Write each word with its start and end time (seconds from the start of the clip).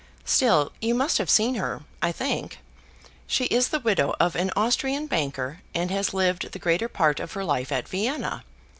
Still 0.25 0.71
you 0.81 0.95
must 0.95 1.19
have 1.19 1.29
seen 1.29 1.53
her, 1.53 1.83
I 2.01 2.11
think. 2.11 2.57
She 3.27 3.45
is 3.45 3.67
the 3.67 3.79
widow 3.79 4.15
of 4.19 4.35
an 4.35 4.49
Austrian 4.55 5.05
banker, 5.05 5.61
and 5.75 5.91
has 5.91 6.11
lived 6.11 6.53
the 6.53 6.57
greater 6.57 6.89
part 6.89 7.19
of 7.19 7.33
her 7.33 7.45
life 7.45 7.71
at 7.71 7.87
Vienna. 7.87 8.43